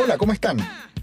[0.00, 0.58] Hola, ¿cómo están?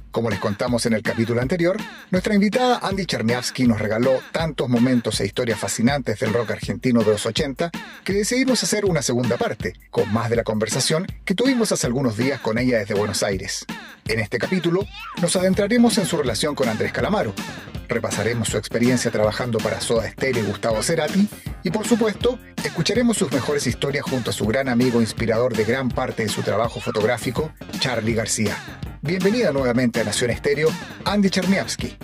[0.10, 1.76] Como les contamos en el capítulo anterior,
[2.12, 7.12] nuestra invitada Andy Cherniavsky nos regaló tantos momentos e historias fascinantes del rock argentino de
[7.12, 7.72] los 80
[8.06, 12.16] que decidimos hacer una segunda parte, con más de la conversación que tuvimos hace algunos
[12.16, 13.66] días con ella desde Buenos Aires.
[14.08, 14.88] En este capítulo
[15.22, 17.34] nos adentraremos en su relación con Andrés Calamaro,
[17.88, 21.28] repasaremos su experiencia trabajando para Soda Stereo y Gustavo Cerati
[21.64, 25.90] y por supuesto escucharemos sus mejores historias junto a su gran amigo inspirador de gran
[25.90, 28.58] parte de su trabajo fotográfico, Charlie García.
[29.02, 30.70] Bienvenida nuevamente a Nación Estéreo,
[31.06, 31.98] Andy Cherniavsky.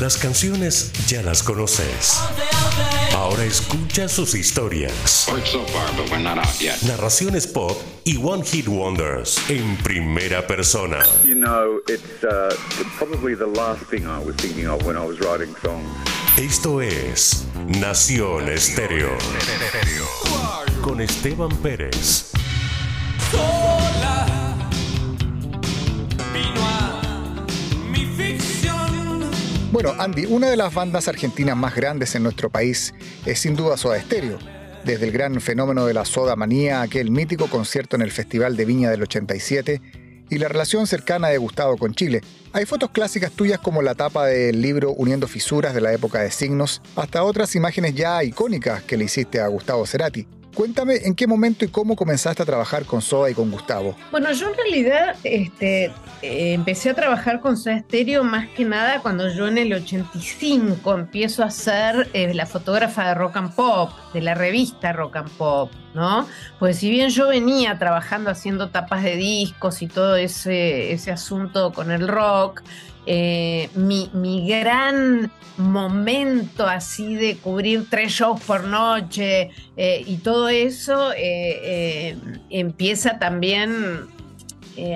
[0.00, 2.18] Las canciones ya las conoces.
[3.12, 5.26] Ahora escucha sus historias.
[6.86, 11.04] Narraciones pop y One Hit Wonders en primera persona.
[11.22, 12.56] You know, it's uh,
[12.96, 15.86] probably the last thing I was thinking of when I was writing songs.
[16.38, 19.10] Esto es Nación Estéreo.
[20.80, 22.39] Con Esteban Pérez.
[29.72, 32.92] Bueno, Andy, una de las bandas argentinas más grandes en nuestro país
[33.24, 34.36] es sin duda Soda Stereo.
[34.84, 38.64] Desde el gran fenómeno de la soda manía, aquel mítico concierto en el Festival de
[38.64, 39.80] Viña del 87
[40.28, 42.20] y la relación cercana de Gustavo con Chile.
[42.52, 46.32] Hay fotos clásicas tuyas como la tapa del libro Uniendo Fisuras de la época de
[46.32, 50.26] Signos, hasta otras imágenes ya icónicas que le hiciste a Gustavo Cerati.
[50.54, 53.96] Cuéntame en qué momento y cómo comenzaste a trabajar con Soda y con Gustavo.
[54.10, 55.86] Bueno, yo en realidad este,
[56.22, 60.94] eh, empecé a trabajar con Soda Stereo más que nada cuando yo en el 85
[60.94, 65.30] empiezo a ser eh, la fotógrafa de Rock and Pop, de la revista Rock and
[65.30, 66.26] Pop, ¿no?
[66.58, 71.72] Pues si bien yo venía trabajando haciendo tapas de discos y todo ese, ese asunto
[71.72, 72.62] con el rock,
[73.06, 80.48] eh, mi, mi, gran momento así de cubrir tres shows por noche eh, y todo
[80.50, 82.16] eso eh,
[82.50, 84.06] empieza también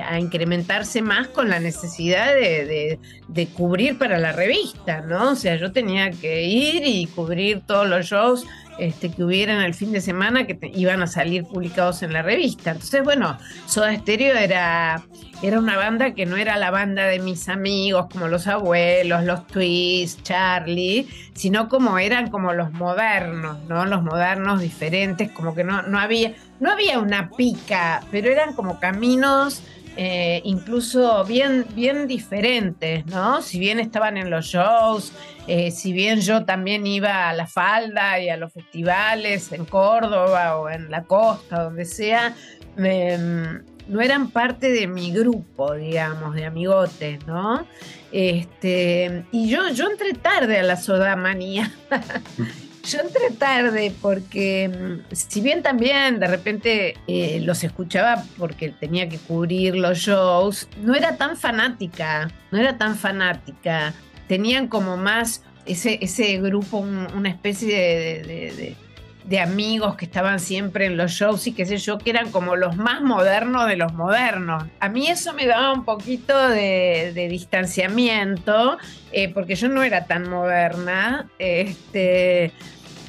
[0.06, 2.98] a incrementarse más con la necesidad de,
[3.28, 5.32] de, cubrir para la revista, ¿no?
[5.32, 8.46] O sea, yo tenía que ir y cubrir todos los shows
[8.78, 12.72] este, que hubieran el fin de semana que iban a salir publicados en la revista.
[12.72, 15.02] Entonces, bueno, Soda Stereo era,
[15.42, 19.46] era una banda que no era la banda de mis amigos, como los abuelos, los
[19.46, 23.84] Twists, Charlie, sino como eran como los modernos, ¿no?
[23.86, 28.80] Los modernos diferentes, como que no, no había, no había una pica, pero eran como
[28.80, 29.62] caminos
[29.96, 33.42] eh, incluso bien, bien diferentes, ¿no?
[33.42, 35.12] Si bien estaban en los shows,
[35.46, 40.56] eh, si bien yo también iba a la falda y a los festivales en Córdoba
[40.56, 42.34] o en la costa, donde sea,
[42.76, 47.66] no eran parte de mi grupo, digamos, de amigotes, ¿no?
[48.10, 51.72] Este, y yo, yo entré tarde a la sodamanía.
[52.86, 59.08] Yo entré tarde porque, mm, si bien también de repente eh, los escuchaba porque tenía
[59.08, 63.94] que cubrir los shows, no era tan fanática, no era tan fanática.
[64.28, 67.74] Tenían como más ese, ese grupo, una especie
[68.22, 68.76] de,
[69.24, 72.54] de, amigos que estaban siempre en los shows y qué sé yo, que eran como
[72.54, 74.64] los más modernos de los modernos.
[74.80, 78.76] A mí eso me daba un poquito de, distanciamiento,
[79.10, 81.30] eh, porque yo no era tan moderna.
[81.38, 82.52] Este,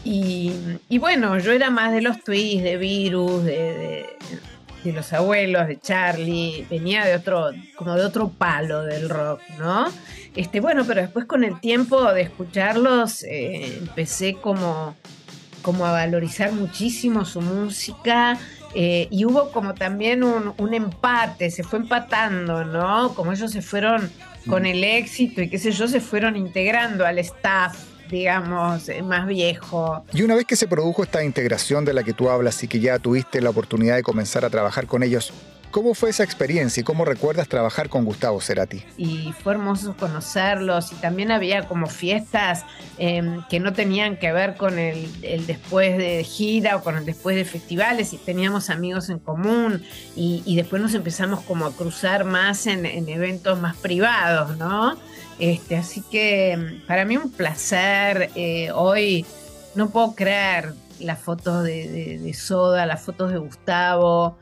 [0.07, 4.05] y, bueno, yo era más de los tweets, de Virus, de,
[4.85, 9.87] los abuelos, de Charlie, venía de otro, como de otro palo del rock, ¿no?
[10.35, 14.95] Este, bueno, pero después con el tiempo de escucharlos, eh, empecé como,
[15.63, 18.37] como a valorizar muchísimo su música.
[18.75, 23.15] Eh, y hubo como también un, un, empate, se fue empatando, ¿no?
[23.15, 24.11] Como ellos se fueron
[24.47, 29.27] con el éxito y qué sé yo, se fueron integrando al staff digamos, eh, más
[29.27, 30.05] viejo.
[30.13, 32.79] Y una vez que se produjo esta integración de la que tú hablas y que
[32.79, 35.33] ya tuviste la oportunidad de comenzar a trabajar con ellos,
[35.75, 38.81] ¿Cómo fue esa experiencia y cómo recuerdas trabajar con Gustavo Cerati?
[38.95, 42.63] Y fue hermoso conocerlos y también había como fiestas
[42.97, 45.05] em, que no tenían que ver con el,
[45.45, 49.83] después de gira o con el después de festivales y teníamos amigos en común
[50.15, 54.97] y, después nos empezamos como a cruzar más en, en eventos más privados, ¿no?
[55.39, 58.29] Este, así que para mí un placer.
[58.35, 59.25] Eh, hoy
[59.75, 64.37] no puedo creer las fotos de, Soda, las fotos de Gustavo.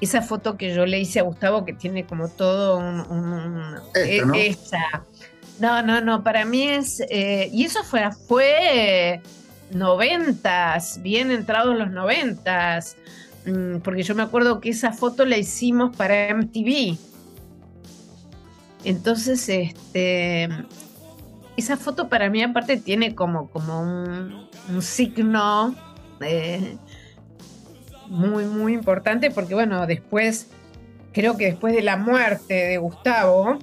[0.00, 3.76] Esa foto que yo le hice a Gustavo que tiene como todo un...
[3.94, 4.34] E, ¿no?
[4.34, 5.04] Esa.
[5.60, 7.00] No, no, no, para mí es...
[7.08, 9.22] Eh, y eso fue, fue
[9.70, 12.96] noventas, bien entrados los noventas,
[13.46, 16.98] mm, porque yo me acuerdo que esa foto la hicimos para MTV
[18.84, 20.48] Entonces, este,
[21.56, 24.48] esa foto para mí aparte tiene como, como un,
[24.80, 25.74] signo
[26.20, 26.76] eh,
[28.08, 30.48] muy, muy importante porque bueno, después,
[31.12, 33.58] creo que después de la muerte de Gustavo,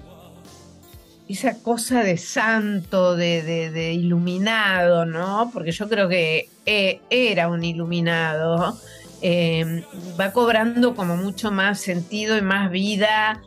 [1.28, 5.52] esa cosa de santo, de, iluminado, ¿no?
[5.54, 8.78] Porque yo creo que eh, era un iluminado,
[9.22, 9.84] eh,
[10.20, 13.42] va cobrando como mucho más sentido y más vida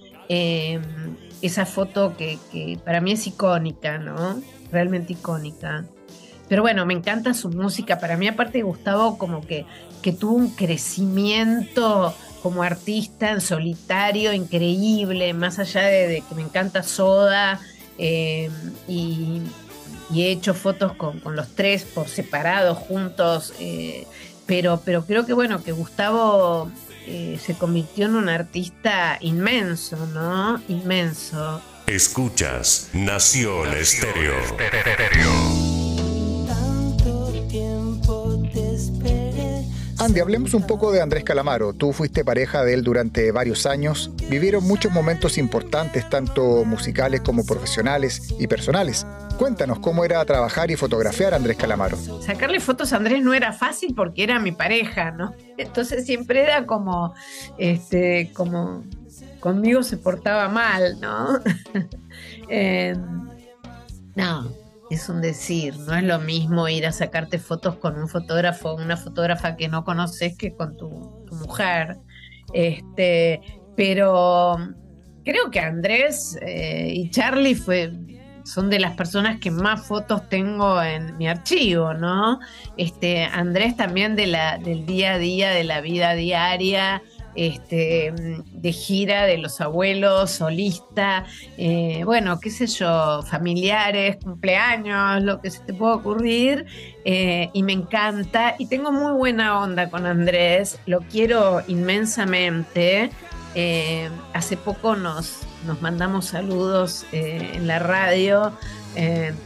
[1.43, 4.41] esa foto que, para mí es icónica, ¿no?
[4.71, 5.85] Realmente icónica.
[6.49, 7.99] Pero bueno, me encanta su música.
[7.99, 9.67] Para mí, aparte Gustavo, como que,
[10.03, 16.83] que tuvo un crecimiento como artista en solitario increíble, más allá de, que me encanta
[16.83, 17.61] Soda
[17.99, 18.51] eh,
[18.89, 19.41] y,
[20.15, 24.07] he hecho fotos con, los tres por separado, juntos, eh,
[24.45, 26.71] pero, pero creo que bueno, que Gustavo
[27.07, 30.63] eh, se convirtió en un artista inmenso, ¿no?
[30.69, 31.61] Inmenso.
[31.87, 35.72] Escuchas Nación Estéreo.
[40.13, 41.73] Andy, hablemos un poco de Andrés Calamaro.
[41.73, 44.11] Tú fuiste pareja de él durante varios años.
[44.29, 49.07] Vivieron muchos momentos importantes, tanto musicales como profesionales y personales.
[49.39, 51.97] Cuéntanos cómo era trabajar y fotografiar a Andrés Calamaro.
[52.21, 55.35] Sacarle fotos a Andrés no era fácil porque era mi pareja, ¿no?
[55.57, 57.15] Entonces siempre era como,
[57.57, 58.85] este, como
[59.41, 61.41] conmigo se portaba mal, ¿no?
[62.55, 62.95] Eh,
[64.15, 64.53] no,
[64.93, 68.97] es un decir, no es lo mismo ir a sacarte fotos con un fotógrafo una
[68.97, 70.89] fotógrafa que no conoces que con tu,
[71.31, 71.97] mujer.
[72.53, 73.41] Este,
[73.75, 74.59] pero
[75.25, 77.91] creo que Andrés eh, y Charlie fue,
[78.45, 82.39] son de las personas que más fotos tengo en mi archivo, ¿no?
[82.77, 87.03] Este, Andrés también de la, del día a día, de la vida diaria,
[87.35, 88.13] este,
[88.53, 91.25] de gira de los abuelos, solista,
[91.57, 96.67] eh, bueno, qué sé yo, familiares, cumpleaños, lo que se te pueda ocurrir,
[97.05, 103.11] eh, y me encanta, y tengo muy buena onda con Andrés, lo quiero inmensamente.
[103.55, 108.53] Eh, hace poco nos, nos mandamos saludos en la radio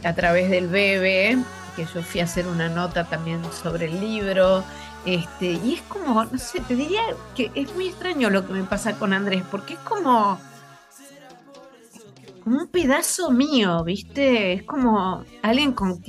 [0.03, 1.37] a través del Bebe,
[1.75, 4.63] que yo fui a hacer una nota también sobre el libro.
[5.07, 6.99] Este, y es como, no sé, te diría
[7.33, 10.37] que es muy extraño lo que me pasa con Andrés, porque es como,
[12.43, 14.51] como un pedazo mío, ¿viste?
[14.51, 16.03] Es como alguien con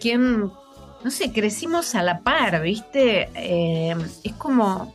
[0.00, 3.28] quien, no sé, crecimos a la par, ¿viste?
[3.34, 4.94] Eh, es como,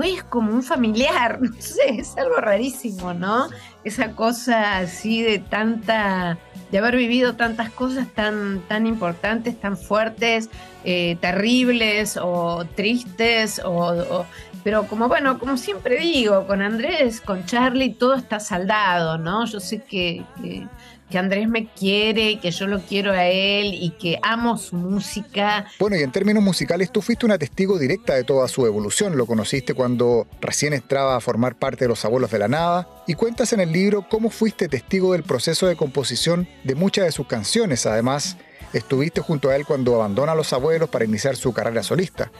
[0.00, 3.48] es como un familiar, no sé, es algo rarísimo, ¿no?
[3.84, 6.38] Esa cosa así de tanta
[6.72, 10.48] de haber vivido tantas cosas tan, tan importantes, tan fuertes,
[10.84, 14.24] eh, terribles o tristes, o,
[14.64, 19.44] pero como bueno, como siempre digo, con Andrés, con Charlie, todo está saldado, ¿no?
[19.44, 20.66] Yo sé que, que,
[21.12, 25.66] que Andrés me quiere, que yo lo quiero a él y que amo su música.
[25.78, 29.18] Bueno, y en términos musicales, tú fuiste una testigo directa de toda su evolución.
[29.18, 32.88] Lo conociste cuando recién entraba a formar parte de Los Abuelos de la Nada.
[33.06, 37.12] Y cuentas en el libro cómo fuiste testigo del proceso de composición de muchas de
[37.12, 37.84] sus canciones.
[37.84, 38.38] Además,
[38.72, 42.32] estuviste junto a él cuando abandona a Los Abuelos para iniciar su carrera solista.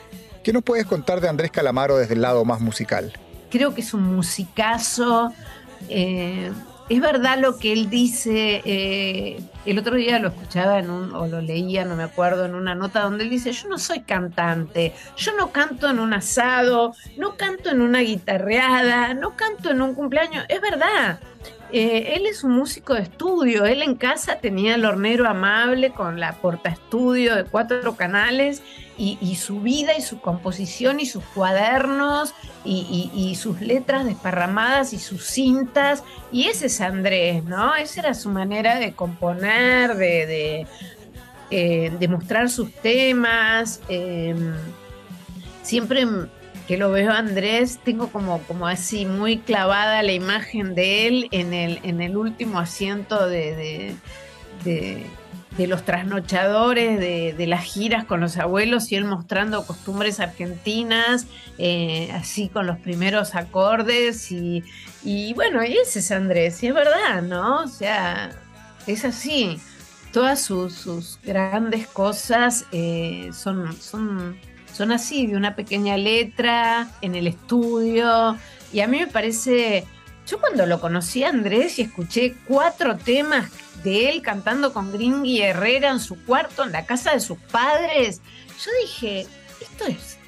[0.43, 3.13] ¿Qué nos puedes contar de Andrés Calamaro desde el lado más musical?
[3.51, 5.31] Creo que es un musicazo.
[5.91, 6.51] Eh,
[6.93, 11.27] es verdad lo que él dice, eh, el otro día lo escuchaba en un, o
[11.27, 14.93] lo leía, no me acuerdo, en una nota donde él dice, yo no soy cantante,
[15.17, 19.94] yo no canto en un asado, no canto en una guitarreada, no canto en un
[19.94, 21.19] cumpleaños, es verdad.
[21.72, 26.20] Eh, él es un músico de estudio, él en casa tenía el hornero amable con
[26.20, 28.62] la porta estudio de cuatro canales
[28.98, 35.24] y, su vida y su composición y sus cuadernos y, sus letras desparramadas y sus
[35.24, 36.05] cintas.
[36.31, 37.74] Y ese es Andrés, ¿no?
[37.74, 40.67] Esa era su manera de componer, de, de,
[41.50, 43.81] eh, mostrar sus temas.
[43.88, 44.55] Em,
[45.62, 46.06] siempre
[46.67, 51.53] que lo veo Andrés, tengo como, como así muy clavada la imagen de él en
[51.55, 53.97] el, en el último asiento de
[55.57, 61.27] de los trasnochadores, de, las giras con los abuelos y él mostrando costumbres argentinas,
[61.59, 64.63] eh, así con los primeros acordes y,
[65.35, 67.63] bueno, y ese es Andrés, y es verdad, ¿no?
[67.65, 68.31] O sea,
[68.87, 69.61] es así.
[70.13, 74.39] Todas sus, grandes cosas eh, son, son,
[74.72, 78.36] son así, de una pequeña letra, en el estudio,
[78.72, 79.84] y a mí me parece...
[80.24, 83.50] Yo cuando lo conocí a Andrés y escuché cuatro temas
[83.82, 88.20] de él cantando con Gringy Herrera en su cuarto, en la casa de sus padres.
[88.64, 89.26] Yo dije,
[89.60, 90.19] esto es,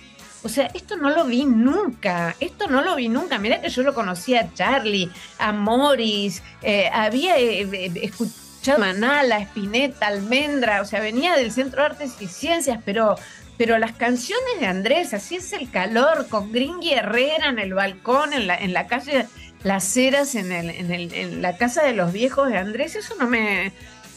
[0.43, 3.39] O sea, esto no lo vi nunca, esto no lo vi nunca.
[3.39, 8.79] Mirá que yo lo conocía a Charlie, a Morris, eh, había eh, eh, escuchado a
[8.79, 13.17] Manala, Spinetta, Almendra, o sea, venía del Centro de Artes y Ciencias, pero
[13.57, 18.33] pero las canciones de Andrés, así es el calor, con Gringui Herrera en el balcón,
[18.33, 19.27] en la, en la calle
[19.63, 23.15] Las Heras, en, el, en, el, en la casa de los viejos de Andrés, eso
[23.19, 23.73] no me,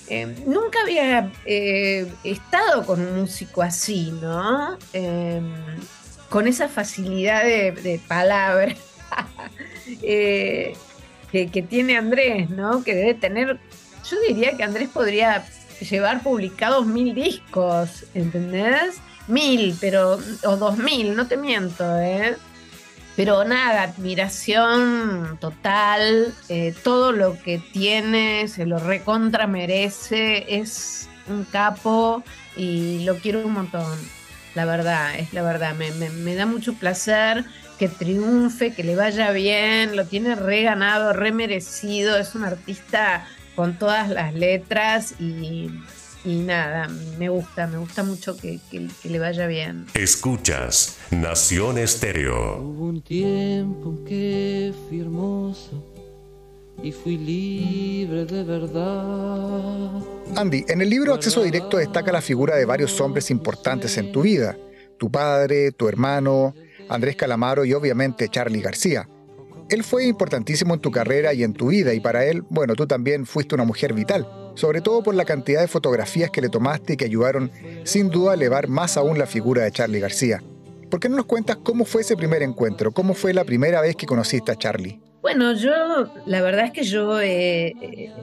[0.09, 4.77] eh, nunca había eh, estado con un músico así, ¿no?
[4.93, 5.41] Eh,
[6.29, 8.73] con esa facilidad de, palabra
[10.01, 10.75] que,
[11.69, 12.83] tiene Andrés, ¿no?
[12.83, 13.59] Que debe tener,
[14.09, 15.45] yo diría que Andrés podría
[15.81, 19.01] llevar publicados mil discos, ¿entendés?
[19.27, 22.37] Mil, pero, o dos mil, no te miento, ¿eh?
[23.17, 31.43] Pero nada, admiración total, eh, todo lo que tiene se lo recontra merece, es un
[31.43, 32.23] capo
[32.55, 33.97] y lo quiero un montón,
[34.53, 37.43] la verdad, es la verdad, me, da mucho placer
[37.79, 44.09] que triunfe, que le vaya bien, lo tiene reganado, remerecido, es un artista con todas
[44.09, 45.71] las letras y
[46.27, 48.59] y nada, me gusta, me gusta mucho que,
[49.05, 49.85] le vaya bien.
[49.93, 52.57] Escuchas Nación Estéreo.
[52.57, 55.05] Hubo un tiempo que fui
[56.83, 60.01] y fui libre de verdad.
[60.35, 64.23] Andy, en el libro Acceso Directo destaca la figura de varios hombres importantes en tu
[64.23, 64.57] vida.
[64.97, 66.53] Tu padre, tu hermano,
[66.89, 69.07] Andrés Calamaro y obviamente Charlie García.
[69.69, 72.85] Él fue importantísimo en tu carrera y en tu vida y para él, bueno, tú
[72.85, 74.27] también fuiste una mujer vital
[74.57, 77.51] sobre todo por la cantidad de fotografías que le tomaste y que ayudaron
[77.83, 80.41] sin duda a elevar más aún la figura de Charlie García.
[80.89, 82.91] ¿Por qué no nos cuentas cómo fue ese primer encuentro?
[82.91, 84.99] ¿Cómo fue la primera vez que conociste a Charlie?
[85.21, 85.71] Bueno, yo,
[86.25, 88.13] la verdad es que yo eh, eh,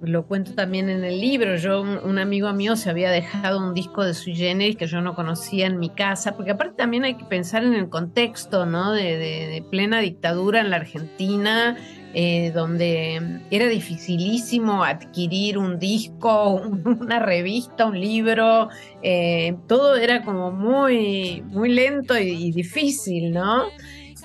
[0.00, 1.56] lo cuento también en el libro.
[1.56, 5.14] Yo, un, amigo mío se había dejado un disco de Sui Generis que yo no
[5.14, 8.92] conocía en mi casa, porque aparte también hay que pensar en el contexto, ¿no?
[8.92, 11.76] de plena dictadura en la Argentina
[12.16, 16.62] eh, donde era dificilísimo adquirir un disco,
[17.00, 18.68] una revista, un libro,
[19.02, 23.64] eh, todo era como muy, muy lento y, difícil, ¿no?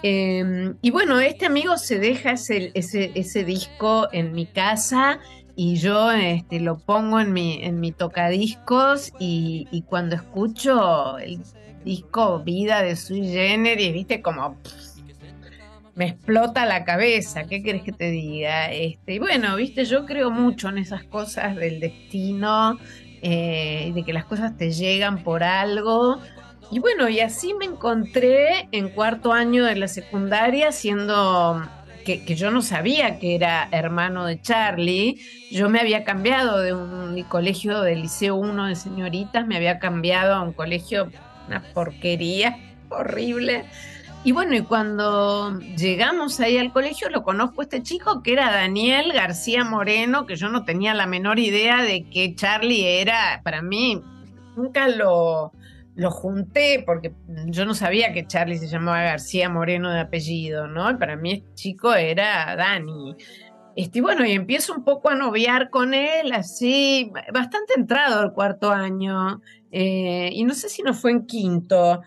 [0.04, 5.20] Eh, y bueno, este amigo se deja ese, ese, disco en mi casa
[5.56, 11.42] y yo este, lo pongo en mi, en mi tocadiscos y, y cuando escucho el
[11.84, 14.58] disco Vida de Sui Generis, viste como
[16.00, 18.72] me explota la cabeza, ¿qué querés que te diga?
[18.72, 22.80] Este, y bueno, viste, yo creo mucho en esas cosas del destino,
[23.22, 26.18] eh, de que las cosas te llegan por algo.
[26.72, 31.68] Y bueno, y así me encontré en cuarto año de la secundaria siendo
[32.06, 35.20] que, que, yo no sabía que era hermano de Charlie.
[35.52, 40.34] Yo me había cambiado de un colegio del Liceo 1 de señoritas, me había cambiado
[40.34, 41.12] a un colegio,
[41.50, 43.66] una porquería horrible,
[44.24, 48.52] y bueno, y cuando llegamos ahí al colegio, lo conozco a este chico que era
[48.52, 53.62] Daniel García Moreno, que yo no tenía la menor idea de que Charlie era, para
[53.62, 54.02] mí,
[54.58, 55.54] nunca lo,
[55.96, 57.14] lo junté porque
[57.48, 60.92] yo no sabía que Charlie se llamaba García Moreno de apellido, ¿no?
[60.92, 63.16] Y para mí este chico era Dani.
[63.76, 68.34] Este, y bueno, y empiezo un poco a noviar con él, así, bastante entrado el
[68.34, 72.02] cuarto año, eh, y no sé si no fue en quinto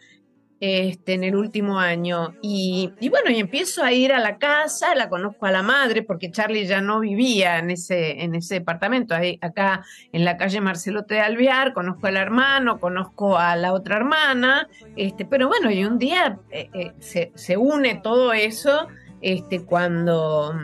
[0.64, 2.36] este, en el último año.
[2.40, 6.30] Y, bueno, y empiezo a ir a la casa, la conozco a la madre, porque
[6.30, 11.14] Charlie ya no vivía en ese, en ese departamento, ahí, acá en la calle Marcelote
[11.14, 15.98] de Alvear, conozco al hermano, conozco a la otra hermana, este, pero bueno, y un
[15.98, 18.86] día eh, eh, se, se, une todo eso
[19.20, 20.54] este, cuando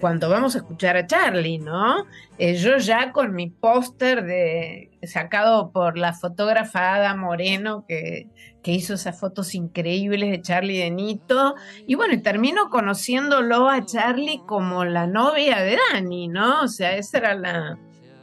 [0.00, 2.06] cuando vamos a escuchar a Charlie, ¿no?
[2.38, 8.28] Eh, yo ya con mi póster de sacado por la fotógrafa Ada Moreno que,
[8.62, 11.54] que, hizo esas fotos increíbles de Charlie de Nito.
[11.86, 16.62] Y bueno, y termino conociéndolo a Charlie como la novia de Dani, ¿no?
[16.62, 17.78] O sea, esa era la,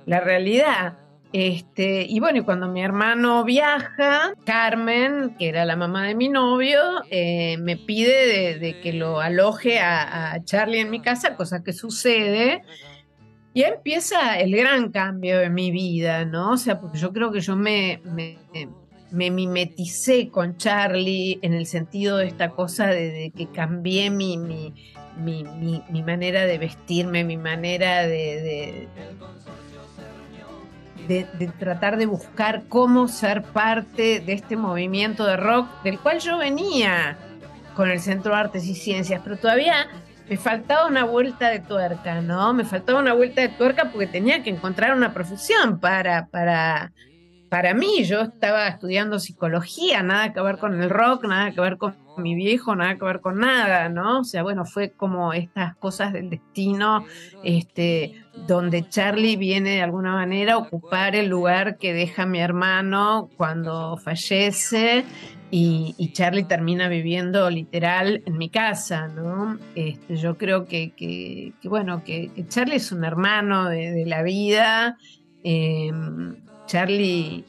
[0.05, 0.97] la realidad.
[1.33, 6.29] Este, y bueno, y cuando mi hermano viaja, Carmen, que era la mamá de mi
[6.29, 11.73] novio, eh, me pide de, que lo aloje a, Charlie en mi casa, cosa que
[11.73, 12.61] sucede.
[13.55, 16.51] Y empieza el gran cambio de mi vida, ¿no?
[16.51, 18.37] O sea, porque yo creo que yo me, me,
[19.31, 24.71] mimeticé con Charlie en el sentido de esta cosa de, que cambié mi, mi,
[25.17, 28.87] mi, manera de vestirme, mi manera de,
[31.59, 37.17] tratar de buscar cómo ser parte de este movimiento de rock del cual yo venía
[37.75, 39.87] con el Centro de Artes y Ciencias, pero todavía
[40.29, 42.53] me faltaba una vuelta de tuerca, ¿no?
[42.53, 46.91] Me faltaba una vuelta de tuerca porque tenía que encontrar una profesión para, para,
[47.53, 51.77] para mí, yo estaba estudiando psicología, nada que ver con el rock, nada que ver
[51.77, 54.21] con mi viejo, nada que ver con nada, ¿no?
[54.21, 57.05] O sea, bueno, fue como estas cosas del destino,
[57.43, 63.29] este, donde Charlie viene de alguna manera a ocupar el lugar que deja mi hermano
[63.37, 65.05] cuando fallece
[65.51, 69.59] y, Charlie termina viviendo literal en mi casa, ¿no?
[69.75, 74.97] Este, yo creo que, bueno, que, Charlie es un hermano de, la vida.
[75.43, 76.37] Em,
[76.73, 77.45] Charlie,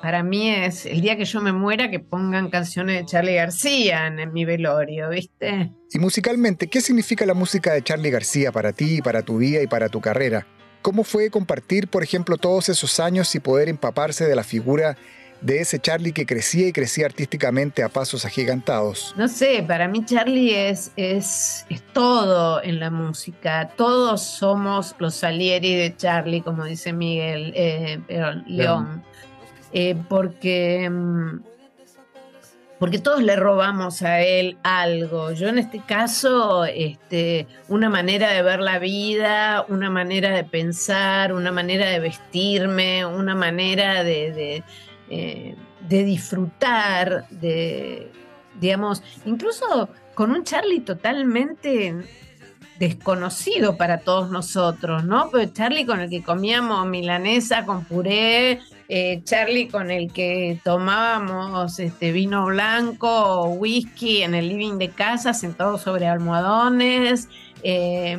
[0.00, 4.06] para mí es el día que yo me muera que pongan canciones de Charlie García
[4.06, 5.70] en, mi velorio, ¿viste?
[5.92, 9.66] Y musicalmente, ¿qué significa la música de Charlie García para ti, para tu vida y
[9.66, 10.46] para tu carrera?
[10.80, 14.96] ¿Cómo fue compartir, por ejemplo, todos esos años y poder empaparse de la figura
[15.40, 19.14] de ese Charlie que crecía y crecía artísticamente a pasos agigantados?
[19.16, 23.70] No sé, para mí Charlie es, es, es todo en la música.
[23.76, 28.00] Todos somos los Salieri de Charlie, como dice Miguel eh,
[28.46, 29.04] León.
[29.72, 31.42] Eh, porque, mm,
[32.78, 35.32] porque todos le robamos a él algo.
[35.32, 41.34] Yo en este caso, este, una manera de ver la vida, una manera de pensar,
[41.34, 44.62] una manera de vestirme, una manera de
[45.10, 45.56] eh,
[45.88, 48.10] de disfrutar, de,
[48.60, 51.94] digamos, incluso con un Charlie totalmente
[52.78, 55.30] desconocido para todos nosotros, ¿no?
[55.30, 61.78] Pero Charlie con el que comíamos milanesa con puré, eh, Charlie con el que tomábamos
[61.78, 67.28] este vino blanco o whisky en el living de casa sentados sobre almohadones,
[67.62, 68.18] eh,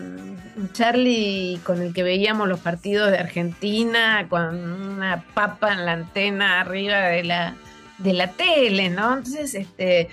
[0.73, 6.61] Charlie con el que veíamos los partidos de Argentina con una papa en la antena
[6.61, 7.55] arriba de la,
[7.97, 9.17] de la tele, ¿no?
[9.17, 10.09] Entonces, este,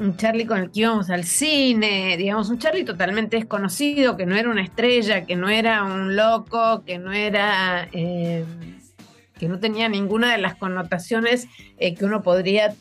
[0.00, 4.36] un Charlie con el que íbamos al cine, digamos, un Charlie totalmente desconocido, que no
[4.36, 7.88] era una estrella, que no era un loco, que no era...
[7.92, 8.44] Eh,
[9.38, 11.46] que no tenía ninguna de las connotaciones
[11.78, 12.74] eh, que uno podría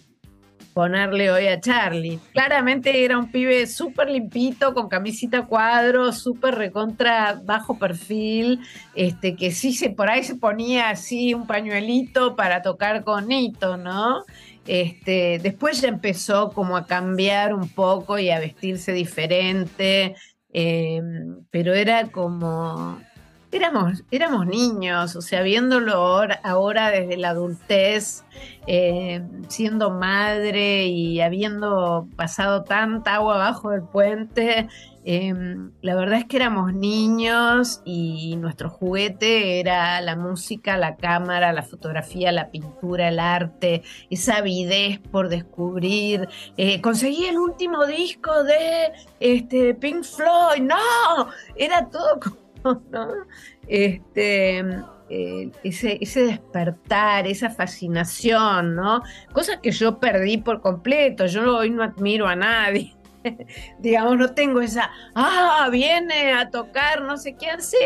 [0.78, 2.20] ponerle hoy a Charlie.
[2.34, 8.60] Claramente era un pibe súper limpito, con camisita cuadro, súper recontra bajo perfil,
[8.94, 13.76] este, que sí se por ahí se ponía así un pañuelito para tocar con Nito,
[13.76, 14.24] ¿no?
[14.68, 20.16] Este, después ya empezó como a cambiar un poco y a vestirse diferente,
[20.54, 23.00] em, pero era como
[23.52, 25.94] éramos, éramos niños, o sea, viéndolo
[26.44, 28.24] ahora, desde la adultez,
[28.68, 34.68] eh, siendo madre y habiendo pasado tanta agua abajo del puente,
[35.06, 41.54] em, la verdad es que éramos niños y nuestro juguete era la música, la cámara,
[41.54, 46.28] la fotografía, la pintura, el arte, esa avidez por descubrir.
[46.58, 52.20] Eh, conseguí el último disco de este, Pink Floyd, no, era todo
[52.62, 52.82] como
[53.68, 54.64] este,
[55.10, 59.02] eh, ese, ese, despertar, esa fascinación, ¿no?
[59.34, 61.26] Cosas que yo perdí por completo.
[61.26, 62.96] Yo hoy no admiro a nadie.
[63.80, 67.78] Digamos, no tengo esa, ah, viene a tocar no sé quién, sí,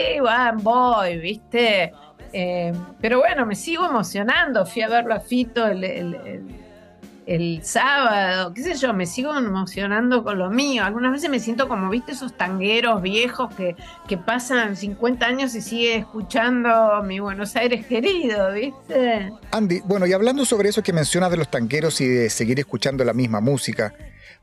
[0.58, 1.94] voy, ¿viste?
[2.34, 4.66] Eh, pero bueno, me sigo emocionando.
[4.66, 6.61] Fui a verlo a Fito el
[7.64, 10.84] sábado, qué sé yo, me sigo emocionando con lo mío.
[10.84, 13.76] Algunas veces me siento como, viste, esos tangueros viejos que,
[14.08, 19.32] que pasan 50 años y sigue escuchando mi Buenos Aires querido, ¿viste?
[19.52, 23.04] Andy, bueno, y hablando sobre eso que mencionas de los tangueros y de seguir escuchando
[23.04, 23.94] la misma música,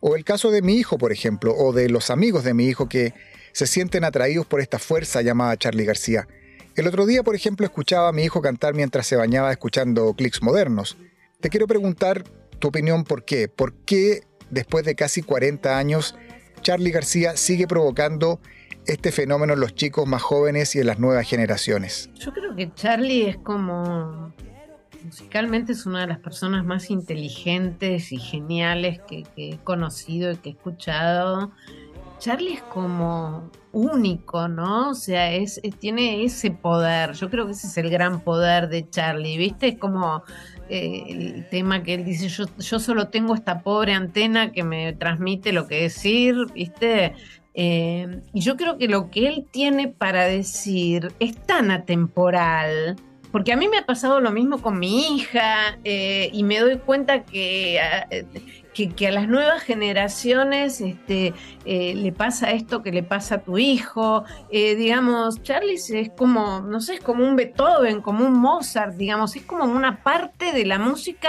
[0.00, 2.88] o el caso de mi hijo, por ejemplo, o de los amigos de mi hijo
[2.88, 3.14] que
[3.52, 6.28] se sienten atraídos por esta fuerza llamada Charlie García.
[6.76, 10.42] El otro día, por ejemplo, escuchaba a mi hijo cantar mientras se bañaba escuchando clics
[10.42, 10.96] modernos.
[11.40, 12.24] Te quiero preguntar
[12.58, 13.48] tu opinión, ¿por qué?
[13.48, 16.14] ¿Por qué después de casi 40 años
[16.62, 18.40] Charlie García sigue provocando
[18.86, 22.10] este fenómeno en los chicos más jóvenes y en las nuevas generaciones?
[22.14, 24.32] Yo creo que Charlie es como
[25.04, 30.50] musicalmente es una de las personas más inteligentes y geniales que, he conocido y que
[30.50, 31.50] he escuchado.
[32.18, 34.90] Charlie es como único, ¿no?
[34.90, 37.12] O sea, es, tiene ese poder.
[37.12, 39.68] Yo creo que ese es el gran poder de Charlie, ¿viste?
[39.68, 40.24] Es como
[40.68, 45.52] eh, el tema que él dice, yo, solo tengo esta pobre antena que me transmite
[45.52, 47.14] lo que decir, ¿viste?
[47.54, 52.96] Eh, y yo creo que lo que él tiene para decir es tan atemporal,
[53.32, 56.78] porque a mí me ha pasado lo mismo con mi hija eh, y me doy
[56.78, 57.80] cuenta que
[58.86, 63.58] que, a las nuevas generaciones este, eh, le pasa esto que le pasa a tu
[63.58, 64.24] hijo.
[64.50, 69.34] Eh, digamos, Charlie es como, no sé, es como un Beethoven, como un Mozart, digamos,
[69.36, 71.28] es como una parte de la música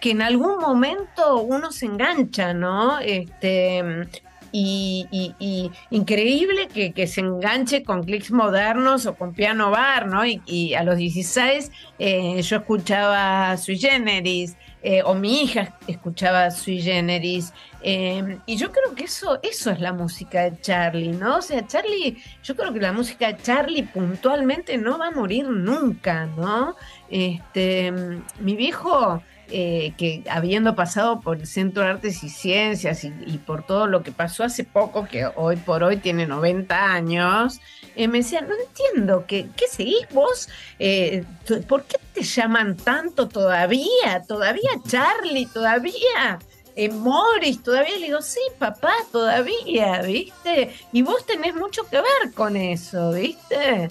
[0.00, 2.98] que en algún momento uno se engancha, ¿no?
[3.00, 4.06] Este,
[4.52, 10.22] y, increíble que, se enganche con clics modernos o con piano bar, ¿no?
[10.24, 14.56] Y, a los 16 eh, yo escuchaba Sui Generis,
[14.88, 19.80] eh, o mi hija escuchaba Sui Generis, eh, y yo creo que eso, eso es
[19.80, 21.38] la música de Charlie, ¿no?
[21.38, 25.48] O sea, Charlie, yo creo que la música de Charlie puntualmente no va a morir
[25.48, 26.76] nunca, ¿no?
[27.10, 27.92] Este,
[28.38, 33.64] mi viejo eh, que habiendo pasado por el Centro de Artes y Ciencias y, por
[33.64, 37.60] todo lo que pasó hace poco, que hoy por hoy tiene 90 años,
[37.96, 40.48] eh, me decía, no entiendo, ¿qué, qué seguís vos?
[40.78, 41.24] Eh,
[41.68, 44.22] ¿Por qué te llaman tanto todavía?
[44.26, 45.46] ¿Todavía Charlie?
[45.46, 46.38] ¿Todavía?
[46.92, 50.74] Morris, todavía le digo, sí, papá, todavía, ¿viste?
[50.92, 53.88] Y vos tenés mucho que ver con eso, ¿viste?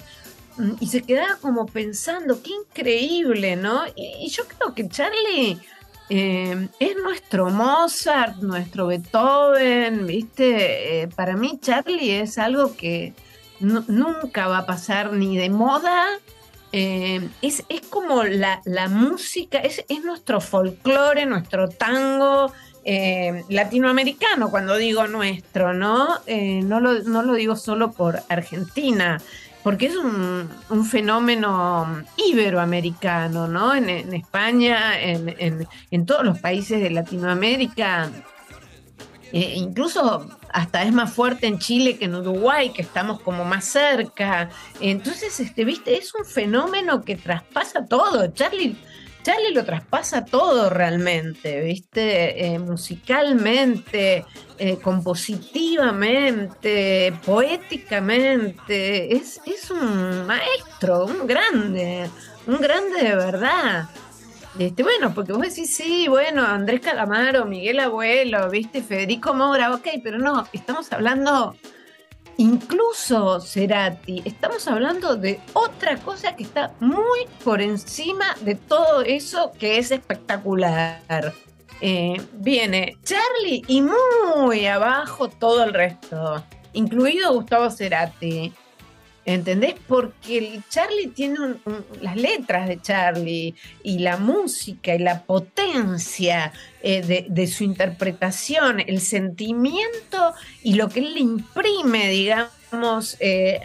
[0.56, 3.82] Mm, y se quedaba como pensando, qué increíble, ¿no?
[3.94, 5.58] Y, yo creo que Charlie
[6.08, 11.02] eh, es nuestro Mozart, nuestro Beethoven, ¿viste?
[11.02, 13.14] Eh, para mí Charlie es algo que
[13.60, 16.06] nunca va a pasar ni de moda.
[16.72, 22.52] Eh, es, como la, música, es, nuestro folclore, nuestro tango,
[23.48, 26.20] latinoamericano, cuando digo nuestro, ¿no?
[26.26, 29.20] no, lo, no, lo, digo solo por Argentina
[29.66, 30.48] porque es un,
[30.88, 33.74] fenómeno iberoamericano, ¿no?
[33.74, 38.08] En, España, en, todos los países de Latinoamérica,
[39.36, 43.64] eh, incluso hasta es más fuerte en Chile que en Uruguay, que estamos como más
[43.64, 44.48] cerca.
[44.80, 48.28] Entonces, este, viste, es un fenómeno que traspasa todo.
[48.28, 48.76] Charlie
[49.26, 52.46] Charlie lo traspasa todo realmente, ¿viste?
[52.46, 54.24] Eh, musicalmente,
[54.56, 59.16] eh, compositivamente, poéticamente.
[59.16, 62.08] Es, es un maestro, un grande,
[62.46, 63.88] un grande de verdad.
[64.58, 69.86] Este, bueno, porque vos decís, sí, bueno, Andrés Calamaro, Miguel Abuelo, viste, Federico Mora, ok,
[70.02, 71.54] pero no, estamos hablando
[72.38, 79.52] incluso Cerati, estamos hablando de otra cosa que está muy por encima de todo eso
[79.58, 81.34] que es espectacular.
[81.82, 86.42] Eh, viene Charlie y muy abajo todo el resto,
[86.72, 88.54] incluido Gustavo Cerati.
[89.26, 89.74] ¿Entendés?
[89.88, 91.56] Porque el Charlie tiene
[92.00, 99.00] las letras de Charlie y la música y la potencia eh, de, su interpretación, el
[99.00, 103.60] sentimiento y lo que él le imprime, digamos, eh,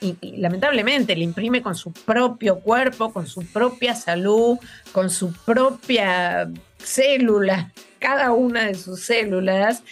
[0.00, 4.58] y, lamentablemente le imprime con su propio cuerpo, con su propia salud,
[4.90, 9.84] con su propia célula, cada una de sus células,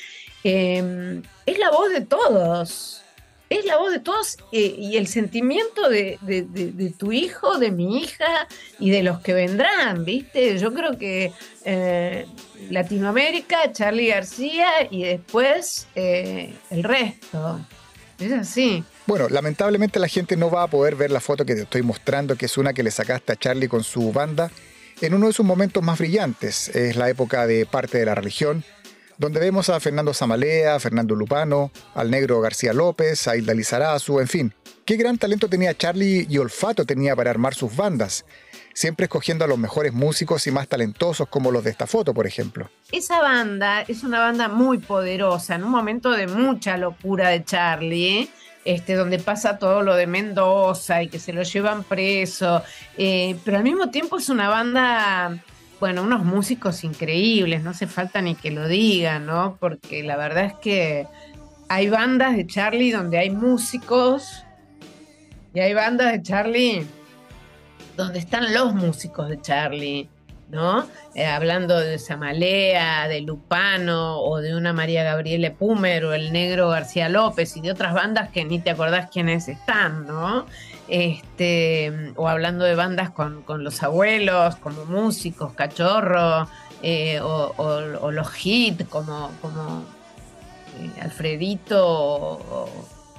[0.43, 3.05] eh, es la voz de todos
[3.51, 6.19] es la voz de todos eh, y el sentimiento de,
[6.99, 8.47] tu hijo, de mi hija
[8.79, 10.59] y de los que vendrán, ¿viste?
[10.59, 11.33] Yo creo que
[11.65, 12.27] eh,
[12.71, 17.61] Latinoamérica, Charlie García y después eh, el resto.
[18.19, 18.83] Es así.
[19.07, 22.37] Bueno, lamentablemente la gente no va a poder ver la foto que te estoy mostrando,
[22.37, 24.51] que es una que le sacaste a Charlie con su banda,
[25.01, 26.69] en uno de sus momentos más brillantes.
[26.69, 28.65] Es la época de parte de la religión
[29.19, 34.21] donde vemos a Fernando Zamalea, a Fernando Lupano, al negro García López, a Hilda Lizarazu,
[34.21, 34.55] en fin.
[34.85, 38.25] Qué gran talento tenía Charlie y olfato tenía para armar sus bandas,
[38.73, 42.27] siempre escogiendo a los mejores músicos y más talentosos como los de esta foto, por
[42.27, 42.71] ejemplo.
[42.93, 48.31] Esa banda es una banda muy poderosa, en un momento de mucha locura de Charlie.
[48.65, 52.63] Este, donde pasa todo lo de Mendoza y que se lo llevan preso,
[52.99, 55.43] eh, pero al mismo tiempo es una banda
[55.81, 59.57] bueno, unos músicos increíbles, no hace falta ni que lo digan, ¿no?
[59.61, 61.07] Porque la verdad es que
[61.69, 64.45] hay bandas de Charlie donde hay músicos
[65.55, 66.87] y hay bandas de Charlie
[67.97, 70.09] donde están los músicos de Charlie,
[70.51, 70.87] ¿no?
[71.15, 76.69] Eh, hablando de Samalea, de Lupano o de una María Gabriele Pumer o el negro
[76.71, 80.47] García López y de otras bandas que ni te acordás quiénes están, ¿no?
[80.89, 86.49] Este, o hablando de bandas con, los abuelos, como músicos, cachorro,
[86.83, 89.85] eh, o, los hits como, como
[90.81, 91.85] eh, Alfredito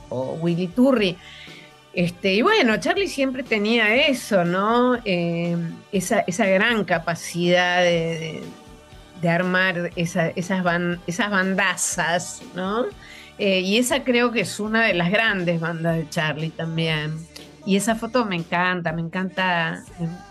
[0.09, 1.15] o, Willy Turri.
[1.93, 4.97] Este, y bueno, Charlie siempre tenía eso, ¿no?
[5.05, 5.57] Eh,
[5.91, 8.41] esa, gran capacidad de,
[9.27, 12.85] armar esas, esas bandazas, ¿no?
[13.41, 17.25] y esa creo que es una de las grandes bandas de Charlie también.
[17.69, 19.83] Y esa foto me encanta, me encanta,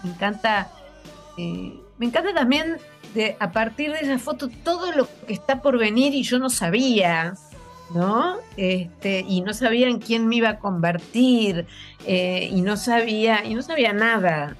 [0.02, 0.72] me, encanta,
[1.36, 2.78] eh, me encanta también
[3.14, 6.50] de, a partir de esa foto todo lo que está por venir y yo no
[6.50, 7.34] sabía,
[7.94, 8.38] ¿no?
[8.56, 11.68] Este, y no sabía en quién me iba a convertir,
[12.04, 14.56] eh, y no sabía, y no sabía nada.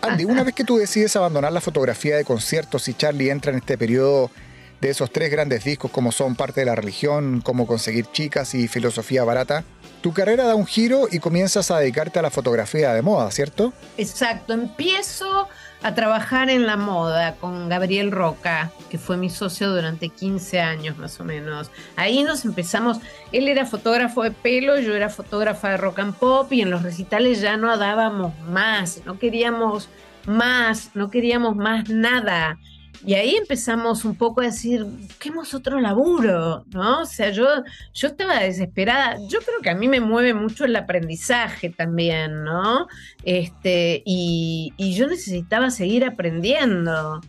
[0.00, 3.58] Andy, una vez que tú decides abandonar la fotografía de conciertos y Charlie entra en
[3.58, 4.30] este periodo
[4.80, 8.68] de esos tres grandes discos como son parte de la religión, cómo conseguir chicas y
[8.68, 9.64] filosofía barata,
[10.00, 13.72] tu carrera da un giro y comienzas a dedicarte a la fotografía de moda, ¿cierto?
[13.96, 15.48] Exacto, empiezo
[15.82, 20.98] a trabajar en la moda con Gabriel Roca, que fue mi socio durante 15 años
[20.98, 21.70] más o menos.
[21.96, 22.98] Ahí nos empezamos,
[23.32, 26.82] él era fotógrafo de pelo, yo era fotógrafa de rock and pop y en los
[26.82, 29.88] recitales ya no dábamos más, no queríamos
[30.26, 32.58] más, no queríamos más nada.
[33.04, 37.00] Y ahí empezamos un poco a decir, busquemos otro laburo, ¿no?
[37.00, 37.46] O sea, yo,
[37.94, 39.16] yo estaba desesperada.
[39.28, 42.88] Yo creo que a mí me mueve mucho el aprendizaje también, ¿no?
[43.24, 47.20] Este, y, yo necesitaba seguir aprendiendo.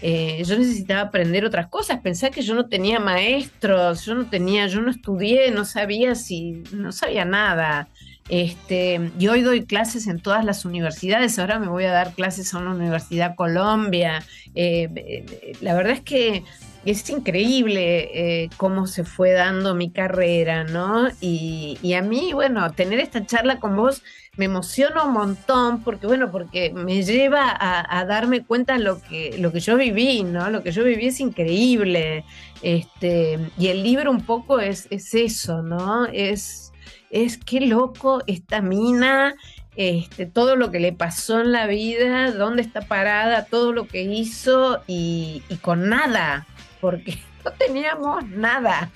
[0.00, 2.00] Eh, yo necesitaba aprender otras cosas.
[2.00, 6.62] Pensé que yo no tenía maestros, yo no tenía, yo no estudié, no sabía si,
[6.72, 7.88] no sabía nada.
[8.32, 12.54] Este, y hoy doy clases en todas las universidades, ahora me voy a dar clases
[12.54, 14.24] a una universidad Colombia.
[14.54, 16.42] Eh, eh, la verdad es que
[16.86, 21.08] es increíble eh, cómo se fue dando mi carrera, ¿no?
[21.20, 24.02] Y, a mí, bueno, tener esta charla con vos
[24.38, 29.52] me emociona un montón porque, bueno, porque me lleva a, darme cuenta lo que, lo
[29.52, 30.48] que yo viví, ¿no?
[30.48, 32.24] Lo que yo viví es increíble.
[32.62, 36.06] Este, y el libro un poco es, es eso, ¿no?
[36.06, 36.71] Es
[37.12, 39.36] es qué loco esta mina,
[39.76, 44.02] este, todo lo que le pasó en la vida, dónde está parada, todo lo que
[44.02, 46.46] hizo y, con nada,
[46.80, 48.90] porque no teníamos nada.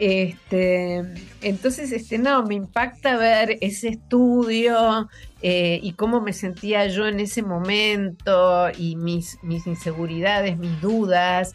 [0.00, 1.04] Este,
[1.40, 5.08] entonces, este, no, me impacta ver ese estudio
[5.42, 11.54] eh, y cómo me sentía yo en ese momento y mis, mis inseguridades, mis dudas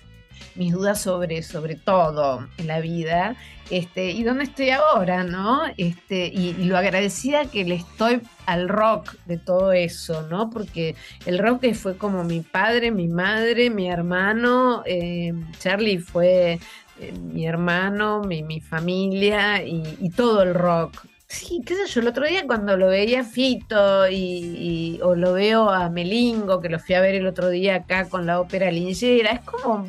[0.55, 3.35] mis dudas sobre, sobre todo en la vida,
[3.69, 5.61] este, y dónde estoy ahora, ¿no?
[5.77, 10.49] Este, y, lo agradecida que le estoy al rock de todo eso, ¿no?
[10.49, 16.59] Porque el rock fue como mi padre, mi madre, mi hermano, eh, Charlie fue
[16.99, 22.07] eh, mi hermano, mi, mi familia y, todo el rock, Sí, qué sé yo, el
[22.09, 26.77] otro día cuando lo veía a Fito y, o lo veo a Melingo, que lo
[26.77, 29.87] fui a ver el otro día acá con la ópera Lingera, es como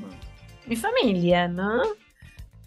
[0.67, 1.83] mi familia, ¿no?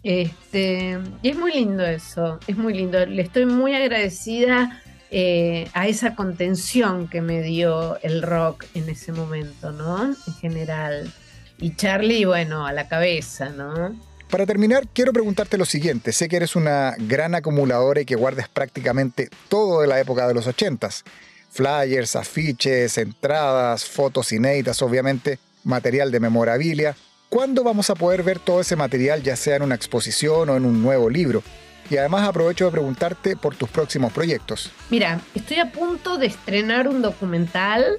[0.02, 3.04] Este, y es muy lindo eso, es muy lindo.
[3.04, 4.80] Le estoy muy agradecida
[5.10, 10.04] eh, a esa contención que me dio el rock en ese momento, ¿no?
[10.04, 11.12] En general.
[11.58, 13.98] Y Charlie, bueno, a la cabeza, ¿no?
[14.30, 16.12] Para terminar, quiero preguntarte lo siguiente.
[16.12, 20.34] Sé que eres una gran acumuladora y que guardes prácticamente todo de la época de
[20.34, 21.04] los ochentas.
[21.50, 26.94] Flyers, afiches, entradas, fotos inéditas, obviamente, material de memorabilia.
[27.28, 30.64] ¿Cuándo vamos a poder ver todo ese material, ya sea en una exposición o en
[30.64, 31.42] un nuevo libro?
[31.90, 34.70] Y además aprovecho de preguntarte por tus próximos proyectos.
[34.88, 37.98] Mira, estoy a punto de estrenar un documental,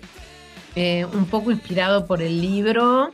[0.75, 3.13] eh, un poco inspirado por el libro,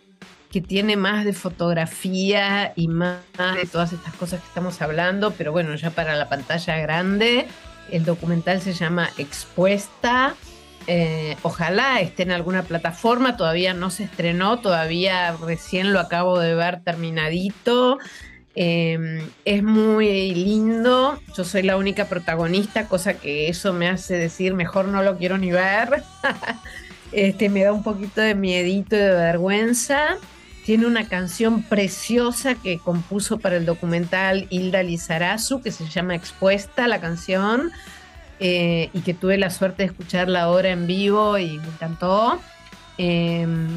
[0.52, 3.20] que tiene más de fotografía y más
[3.62, 7.46] de todas estas cosas que estamos hablando, pero bueno, ya para la pantalla grande.
[7.92, 10.34] El documental se llama Expuesta
[10.88, 16.56] eh, ojalá esté en alguna plataforma, todavía no se estrenó, todavía recién lo acabo de
[16.56, 17.98] ver terminadito.
[18.58, 24.54] Em, es muy lindo, yo soy la única protagonista, cosa que eso me hace decir
[24.54, 26.04] mejor no lo quiero ni ver.
[27.12, 30.18] este me da un poquito de miedito y de vergüenza.
[30.66, 36.88] Tiene una canción preciosa que compuso para el documental Hilda Lizarazu, que se llama Expuesta,
[36.88, 37.72] la canción.
[38.40, 42.40] Eh, y que tuve la suerte de escucharla ahora en vivo y me encantó.
[42.98, 43.68] Em,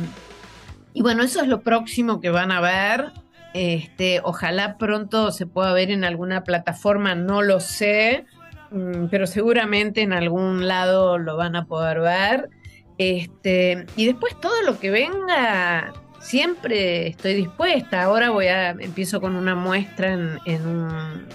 [0.94, 3.12] y bueno, eso es lo próximo que van a ver.
[3.54, 8.26] Este, ojalá pronto se pueda ver en alguna plataforma, no lo sé,
[8.70, 12.50] mm, pero seguramente en algún lado lo van a poder ver.
[12.98, 18.02] Este, y después todo lo que venga, siempre estoy dispuesta.
[18.02, 21.28] Ahora voy a empiezo con una muestra en un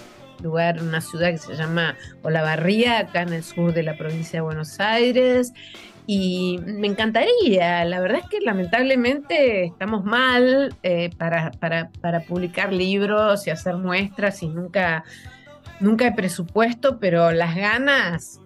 [0.44, 4.42] lugar, una ciudad que se llama Olavarría, acá en el sur de la provincia de
[4.42, 5.52] Buenos Aires.
[6.06, 11.50] Y me encantaría, la verdad es que lamentablemente estamos mal eh, para,
[12.28, 15.04] publicar libros y hacer muestras y nunca,
[15.80, 18.40] nunca hay presupuesto, pero las ganas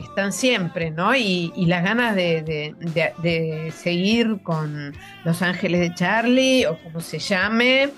[0.00, 1.14] están siempre, ¿no?
[1.14, 2.74] Y, las ganas de,
[3.22, 4.92] de, seguir con
[5.24, 7.90] Los Ángeles de Charlie o como se llame,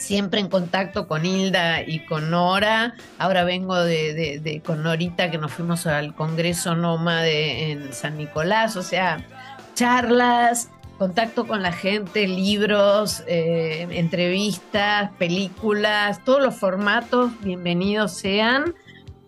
[0.00, 2.94] siempre en contacto con Hilda y con Nora.
[3.18, 8.82] Ahora vengo de, con Norita que nos fuimos al Congreso Nómade en San Nicolás, o
[8.82, 9.24] sea,
[9.74, 18.74] charlas, contacto con la gente, libros, eh, entrevistas, películas, todos los formatos, bienvenidos sean.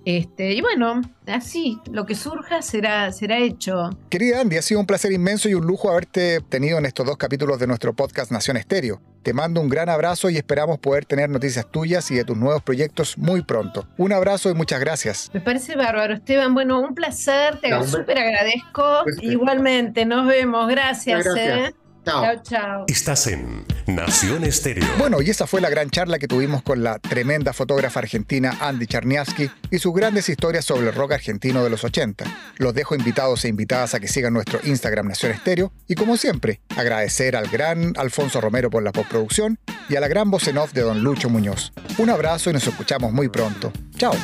[0.05, 3.91] Este, y bueno, así, lo que surja será, será hecho.
[4.09, 7.17] Querida Andy, ha sido un placer inmenso y un lujo haberte tenido en estos dos
[7.17, 9.01] capítulos de nuestro podcast Nación Estéreo.
[9.23, 12.63] Te mando un gran abrazo y esperamos poder tener noticias tuyas y de tus nuevos
[12.63, 13.87] proyectos muy pronto.
[13.97, 15.31] Un abrazo y muchas gracias.
[15.33, 16.55] Me parece bárbaro, Esteban.
[16.55, 19.05] Bueno, un placer, te súper agradezco.
[19.21, 20.69] Igualmente, nos vemos.
[20.69, 21.25] Gracias.
[21.25, 21.71] gracias.
[21.71, 21.75] ¿eh?
[22.05, 22.43] Chao.
[22.43, 24.85] chao, Estás en Nación Estéreo.
[24.99, 28.87] Bueno, y esa fue la gran charla que tuvimos con la tremenda fotógrafa argentina Andy
[28.87, 32.25] Charniavsky y sus grandes historias sobre el rock argentino de los 80.
[32.57, 36.61] Los dejo invitados e invitadas a que sigan nuestro Instagram Nación Estéreo y como siempre,
[36.77, 40.73] agradecer al gran Alfonso Romero por la postproducción y a la gran voz en off
[40.73, 41.73] de don Lucho Muñoz.
[41.99, 43.73] Un abrazo y nos escuchamos muy pronto.
[43.97, 44.15] Chao.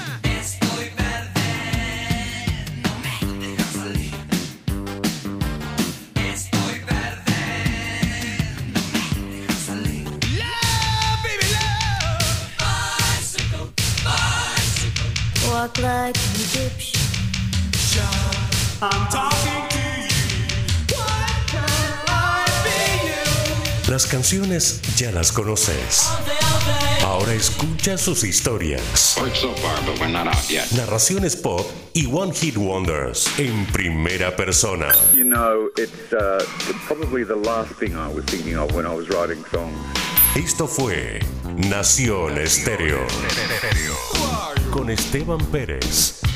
[15.59, 17.01] Walk like an Egyptian.
[18.81, 20.95] I'm talking to you.
[20.95, 21.65] What can
[22.07, 23.91] I be you?
[23.91, 26.09] Las canciones ya las conoces.
[27.03, 29.17] Ahora escucha sus historias.
[29.35, 30.71] So far, but we're not out yet.
[30.73, 34.93] Narraciones pop y One Hit Wonders en primera persona.
[35.13, 36.45] You know, it's uh,
[36.87, 39.77] probably the last thing I was thinking of when I was writing songs.
[40.37, 41.19] Esto fue
[41.57, 43.01] Nación Estéreo
[44.71, 46.28] con Esteban Pérez.